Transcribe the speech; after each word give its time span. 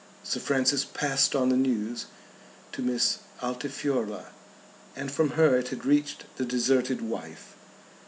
Sir 0.23 0.39
Francis 0.39 0.83
passed 0.83 1.35
on 1.35 1.49
the 1.49 1.55
news 1.55 2.07
to 2.71 2.81
Miss 2.81 3.19
Altifiorla, 3.43 4.31
and 4.95 5.11
from 5.11 5.29
her 5.37 5.55
it 5.59 5.67
had 5.67 5.85
reached 5.85 6.23
the 6.37 6.43
deserted 6.43 7.01
wife. 7.01 7.55